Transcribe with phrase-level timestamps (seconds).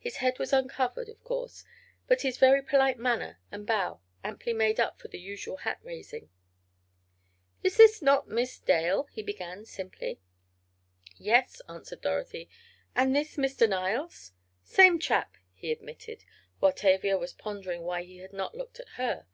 [0.00, 1.64] His head was uncovered, of course,
[2.08, 6.28] but his very polite manner and bow amply made up for the usual hat raising.
[7.62, 10.18] "Is not this Miss Dale?" he began, simply.
[11.16, 12.50] "Yes," answered Dorothy,
[12.96, 13.68] "and this Mr.
[13.68, 14.32] Niles?"
[14.64, 16.24] "Same chap," he admitted,
[16.58, 19.26] while Tavia was wondering why he had not looked at her.